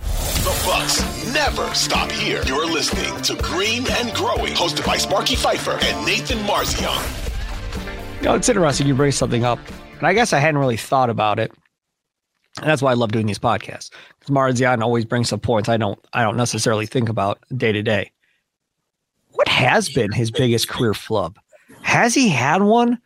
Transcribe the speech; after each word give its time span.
The 0.00 0.62
Bucks 0.64 1.02
never 1.32 1.72
stop 1.74 2.10
here. 2.10 2.42
You're 2.46 2.66
listening 2.66 3.20
to 3.22 3.36
Green 3.42 3.84
and 3.90 4.14
Growing, 4.14 4.54
hosted 4.54 4.86
by 4.86 4.96
Sparky 4.96 5.36
Fifer 5.36 5.78
and 5.82 6.06
Nathan 6.06 6.38
Marzion. 6.38 8.20
You 8.20 8.24
know, 8.26 8.34
it's 8.34 8.48
interesting 8.48 8.86
you 8.86 8.94
bring 8.94 9.12
something 9.12 9.44
up, 9.44 9.58
and 9.98 10.06
I 10.06 10.12
guess 10.12 10.32
I 10.32 10.38
hadn't 10.38 10.58
really 10.58 10.76
thought 10.76 11.10
about 11.10 11.38
it. 11.38 11.52
And 12.60 12.68
that's 12.68 12.82
why 12.82 12.90
I 12.90 12.94
love 12.94 13.12
doing 13.12 13.26
these 13.26 13.38
podcasts. 13.38 13.90
Because 14.18 14.34
Marzion 14.34 14.82
always 14.82 15.04
brings 15.04 15.28
some 15.28 15.40
points 15.40 15.68
I 15.68 15.76
don't 15.76 15.98
I 16.12 16.22
don't 16.22 16.36
necessarily 16.36 16.86
think 16.86 17.08
about 17.08 17.38
day 17.56 17.72
to 17.72 17.82
day. 17.82 18.10
What 19.30 19.48
has 19.48 19.88
been 19.88 20.10
his 20.10 20.30
biggest 20.30 20.68
career 20.68 20.94
flub? 20.94 21.38
Has 21.82 22.14
he 22.14 22.28
had 22.28 22.62
one 22.62 22.98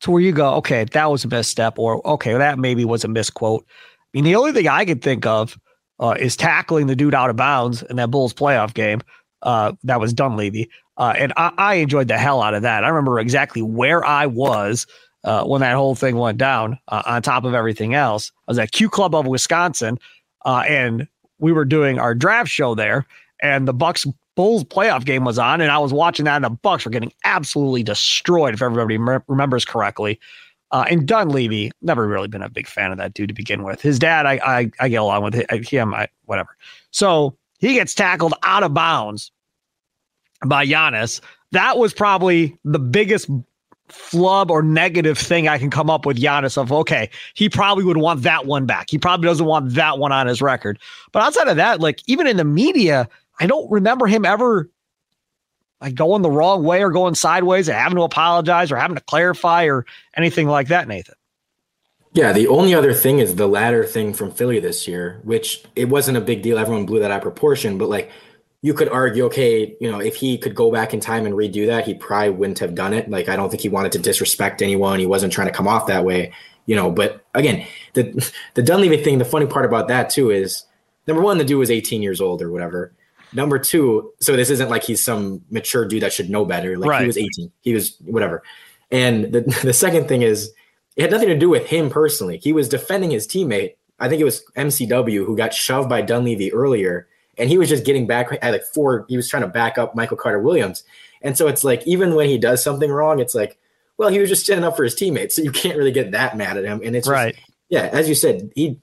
to 0.00 0.10
where 0.10 0.22
you 0.22 0.32
go, 0.32 0.54
okay, 0.54 0.84
that 0.84 1.10
was 1.10 1.24
a 1.24 1.28
misstep, 1.28 1.78
or 1.78 2.06
okay, 2.06 2.32
that 2.34 2.58
maybe 2.58 2.84
was 2.84 3.04
a 3.04 3.08
misquote. 3.08 3.66
I 3.68 4.06
mean, 4.14 4.24
the 4.24 4.36
only 4.36 4.52
thing 4.52 4.66
I 4.66 4.84
can 4.84 4.98
think 4.98 5.26
of 5.26 5.58
uh, 6.00 6.16
is 6.18 6.36
tackling 6.36 6.86
the 6.86 6.96
dude 6.96 7.14
out 7.14 7.30
of 7.30 7.36
bounds 7.36 7.82
in 7.84 7.96
that 7.96 8.10
Bulls 8.10 8.34
playoff 8.34 8.74
game. 8.74 9.00
Uh, 9.42 9.72
that 9.84 10.00
was 10.00 10.12
Dunleavy. 10.12 10.68
Uh, 10.96 11.14
and 11.16 11.32
I, 11.36 11.52
I, 11.56 11.74
enjoyed 11.76 12.08
the 12.08 12.18
hell 12.18 12.42
out 12.42 12.52
of 12.52 12.62
that. 12.62 12.84
I 12.84 12.88
remember 12.88 13.18
exactly 13.18 13.62
where 13.62 14.04
I 14.04 14.26
was 14.26 14.86
uh, 15.24 15.44
when 15.44 15.62
that 15.62 15.76
whole 15.76 15.94
thing 15.94 16.16
went 16.16 16.36
down. 16.36 16.78
Uh, 16.88 17.02
on 17.06 17.22
top 17.22 17.44
of 17.44 17.54
everything 17.54 17.94
else, 17.94 18.32
I 18.48 18.50
was 18.50 18.58
at 18.58 18.72
Q 18.72 18.90
Club 18.90 19.14
of 19.14 19.26
Wisconsin, 19.26 19.98
uh, 20.44 20.64
and 20.68 21.08
we 21.38 21.52
were 21.52 21.64
doing 21.64 21.98
our 21.98 22.14
draft 22.14 22.50
show 22.50 22.74
there. 22.74 23.06
And 23.42 23.66
the 23.66 23.72
Bucks 23.72 24.06
Bulls 24.36 24.64
playoff 24.64 25.06
game 25.06 25.24
was 25.24 25.38
on, 25.38 25.62
and 25.62 25.70
I 25.70 25.78
was 25.78 25.92
watching 25.92 26.26
that, 26.26 26.36
and 26.36 26.44
the 26.44 26.50
Bucks 26.50 26.84
were 26.84 26.90
getting 26.90 27.12
absolutely 27.24 27.82
destroyed, 27.82 28.52
if 28.52 28.60
everybody 28.60 28.98
remembers 29.26 29.64
correctly. 29.64 30.20
Uh, 30.72 30.84
and 30.88 31.06
Dunleavy, 31.06 31.72
never 31.82 32.06
really 32.06 32.28
been 32.28 32.42
a 32.42 32.48
big 32.48 32.66
fan 32.66 32.92
of 32.92 32.98
that 32.98 33.14
dude 33.14 33.28
to 33.28 33.34
begin 33.34 33.64
with. 33.64 33.80
His 33.80 33.98
dad, 33.98 34.26
I 34.26 34.40
I, 34.44 34.70
I 34.80 34.88
get 34.88 34.96
along 34.96 35.24
with 35.24 35.34
him, 35.68 35.94
I, 35.94 36.08
whatever. 36.26 36.56
So 36.90 37.36
he 37.58 37.74
gets 37.74 37.94
tackled 37.94 38.34
out 38.42 38.62
of 38.62 38.72
bounds 38.74 39.32
by 40.46 40.66
Giannis. 40.66 41.20
That 41.52 41.78
was 41.78 41.92
probably 41.92 42.56
the 42.64 42.78
biggest 42.78 43.28
flub 43.88 44.50
or 44.50 44.62
negative 44.62 45.18
thing 45.18 45.48
I 45.48 45.58
can 45.58 45.70
come 45.70 45.90
up 45.90 46.06
with 46.06 46.16
Giannis 46.16 46.56
of 46.56 46.72
okay, 46.72 47.10
he 47.34 47.48
probably 47.48 47.84
would 47.84 47.96
want 47.96 48.22
that 48.22 48.46
one 48.46 48.66
back. 48.66 48.88
He 48.90 48.98
probably 48.98 49.26
doesn't 49.26 49.46
want 49.46 49.74
that 49.74 49.98
one 49.98 50.12
on 50.12 50.26
his 50.26 50.40
record. 50.40 50.78
But 51.12 51.22
outside 51.22 51.48
of 51.48 51.56
that, 51.56 51.80
like 51.80 52.00
even 52.06 52.26
in 52.26 52.36
the 52.36 52.44
media, 52.44 53.08
I 53.40 53.46
don't 53.46 53.70
remember 53.70 54.06
him 54.06 54.24
ever 54.24 54.70
like 55.80 55.94
going 55.94 56.22
the 56.22 56.30
wrong 56.30 56.62
way 56.64 56.82
or 56.82 56.90
going 56.90 57.14
sideways 57.14 57.68
and 57.68 57.78
having 57.78 57.96
to 57.96 58.02
apologize 58.02 58.70
or 58.70 58.76
having 58.76 58.96
to 58.96 59.02
clarify 59.02 59.64
or 59.64 59.86
anything 60.16 60.46
like 60.46 60.68
that, 60.68 60.88
Nathan. 60.88 61.14
Yeah, 62.12 62.32
the 62.32 62.48
only 62.48 62.74
other 62.74 62.92
thing 62.92 63.20
is 63.20 63.36
the 63.36 63.46
latter 63.46 63.84
thing 63.84 64.12
from 64.12 64.32
Philly 64.32 64.58
this 64.58 64.88
year, 64.88 65.20
which 65.22 65.64
it 65.76 65.88
wasn't 65.88 66.16
a 66.16 66.20
big 66.20 66.42
deal. 66.42 66.58
Everyone 66.58 66.84
blew 66.84 66.98
that 67.00 67.10
out 67.10 67.18
of 67.18 67.22
proportion, 67.22 67.78
but 67.78 67.88
like 67.88 68.10
you 68.62 68.74
could 68.74 68.88
argue, 68.88 69.24
okay, 69.26 69.76
you 69.80 69.90
know, 69.90 70.00
if 70.00 70.16
he 70.16 70.36
could 70.36 70.54
go 70.54 70.72
back 70.72 70.92
in 70.92 71.00
time 71.00 71.24
and 71.24 71.34
redo 71.34 71.66
that, 71.66 71.86
he 71.86 71.94
probably 71.94 72.30
wouldn't 72.30 72.58
have 72.58 72.74
done 72.74 72.92
it. 72.92 73.08
Like, 73.08 73.28
I 73.28 73.36
don't 73.36 73.48
think 73.48 73.62
he 73.62 73.68
wanted 73.68 73.92
to 73.92 73.98
disrespect 73.98 74.60
anyone. 74.60 74.98
He 74.98 75.06
wasn't 75.06 75.32
trying 75.32 75.46
to 75.46 75.54
come 75.54 75.68
off 75.68 75.86
that 75.86 76.04
way, 76.04 76.32
you 76.66 76.76
know. 76.76 76.90
But 76.90 77.24
again, 77.34 77.64
the 77.94 78.32
the 78.54 78.62
Dunleavy 78.62 79.02
thing, 79.02 79.18
the 79.18 79.24
funny 79.24 79.46
part 79.46 79.64
about 79.64 79.88
that 79.88 80.10
too 80.10 80.30
is 80.30 80.64
number 81.06 81.22
one, 81.22 81.38
the 81.38 81.44
dude 81.44 81.58
was 81.58 81.70
18 81.70 82.02
years 82.02 82.20
old 82.20 82.42
or 82.42 82.50
whatever. 82.50 82.92
Number 83.32 83.58
two, 83.58 84.12
so 84.20 84.34
this 84.36 84.50
isn't 84.50 84.70
like 84.70 84.82
he's 84.82 85.04
some 85.04 85.42
mature 85.50 85.86
dude 85.86 86.02
that 86.02 86.12
should 86.12 86.30
know 86.30 86.44
better. 86.44 86.76
Like 86.76 86.90
right. 86.90 87.00
he 87.02 87.06
was 87.06 87.18
18, 87.18 87.52
he 87.60 87.74
was 87.74 87.96
whatever. 88.04 88.42
And 88.90 89.32
the 89.32 89.40
the 89.62 89.72
second 89.72 90.08
thing 90.08 90.22
is, 90.22 90.52
it 90.96 91.02
had 91.02 91.10
nothing 91.10 91.28
to 91.28 91.38
do 91.38 91.48
with 91.48 91.66
him 91.66 91.90
personally. 91.90 92.38
He 92.38 92.52
was 92.52 92.68
defending 92.68 93.10
his 93.10 93.26
teammate. 93.26 93.74
I 93.98 94.08
think 94.08 94.20
it 94.20 94.24
was 94.24 94.44
MCW 94.56 95.24
who 95.24 95.36
got 95.36 95.54
shoved 95.54 95.88
by 95.88 96.02
Dunleavy 96.02 96.52
earlier 96.52 97.06
and 97.40 97.48
he 97.48 97.58
was 97.58 97.68
just 97.68 97.84
getting 97.84 98.06
back 98.06 98.38
at 98.42 98.52
like 98.52 98.64
four. 98.64 99.06
He 99.08 99.16
was 99.16 99.28
trying 99.28 99.42
to 99.42 99.48
back 99.48 99.78
up 99.78 99.94
Michael 99.94 100.16
Carter 100.16 100.40
Williams, 100.40 100.84
and 101.22 101.36
so 101.36 101.48
it's 101.48 101.64
like 101.64 101.84
even 101.86 102.14
when 102.14 102.28
he 102.28 102.38
does 102.38 102.62
something 102.62 102.90
wrong, 102.90 103.18
it's 103.18 103.34
like, 103.34 103.58
well, 103.96 104.10
he 104.10 104.18
was 104.18 104.28
just 104.28 104.44
standing 104.44 104.64
up 104.64 104.76
for 104.76 104.84
his 104.84 104.94
teammates, 104.94 105.36
so 105.36 105.42
you 105.42 105.50
can't 105.50 105.78
really 105.78 105.90
get 105.90 106.12
that 106.12 106.36
mad 106.36 106.58
at 106.58 106.64
him. 106.64 106.80
And 106.84 106.94
it's 106.94 107.08
right, 107.08 107.34
just, 107.34 107.50
yeah, 107.70 107.88
as 107.92 108.08
you 108.08 108.14
said, 108.14 108.52
he, 108.54 108.78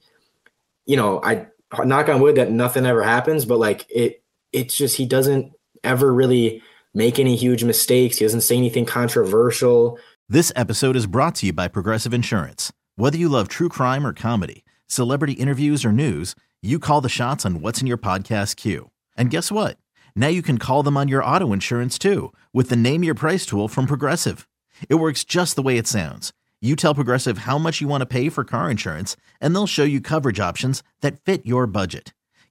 you 0.85 0.97
know, 0.97 1.21
I 1.23 1.47
knock 1.85 2.09
on 2.09 2.19
wood 2.19 2.35
that 2.35 2.51
nothing 2.51 2.85
ever 2.85 3.03
happens, 3.03 3.45
but 3.45 3.59
like 3.59 3.85
it, 3.89 4.23
it's 4.51 4.75
just 4.75 4.97
he 4.97 5.05
doesn't 5.05 5.53
ever 5.83 6.13
really 6.13 6.61
make 6.93 7.19
any 7.19 7.35
huge 7.35 7.63
mistakes. 7.63 8.17
He 8.17 8.25
doesn't 8.25 8.41
say 8.41 8.57
anything 8.57 8.85
controversial. 8.85 9.99
This 10.29 10.51
episode 10.55 10.95
is 10.95 11.07
brought 11.07 11.35
to 11.35 11.47
you 11.47 11.53
by 11.53 11.67
Progressive 11.67 12.13
Insurance. 12.13 12.73
Whether 12.95 13.17
you 13.17 13.29
love 13.29 13.47
true 13.47 13.69
crime 13.69 14.05
or 14.05 14.13
comedy, 14.13 14.65
celebrity 14.87 15.33
interviews 15.33 15.85
or 15.85 15.91
news 15.91 16.35
you 16.61 16.79
call 16.79 17.01
the 17.01 17.09
shots 17.09 17.45
on 17.45 17.61
what's 17.61 17.81
in 17.81 17.87
your 17.87 17.97
podcast 17.99 18.55
queue. 18.55 18.89
And 19.15 19.29
guess 19.29 19.51
what? 19.51 19.77
Now 20.15 20.27
you 20.27 20.41
can 20.41 20.57
call 20.57 20.83
them 20.83 20.97
on 20.97 21.07
your 21.07 21.23
auto 21.23 21.53
insurance 21.53 21.99
too 21.99 22.33
with 22.51 22.69
the 22.69 22.75
Name 22.75 23.03
Your 23.03 23.13
Price 23.13 23.45
tool 23.45 23.67
from 23.67 23.85
Progressive. 23.85 24.47
It 24.89 24.95
works 24.95 25.23
just 25.23 25.55
the 25.55 25.61
way 25.61 25.77
it 25.77 25.87
sounds. 25.87 26.33
You 26.59 26.75
tell 26.75 26.95
Progressive 26.95 27.39
how 27.39 27.57
much 27.59 27.81
you 27.81 27.87
want 27.87 28.01
to 28.01 28.07
pay 28.07 28.29
for 28.29 28.43
car 28.43 28.71
insurance, 28.71 29.15
and 29.39 29.53
they'll 29.53 29.67
show 29.67 29.83
you 29.83 30.01
coverage 30.01 30.39
options 30.39 30.81
that 31.01 31.19
fit 31.21 31.45
your 31.45 31.67
budget. 31.67 32.13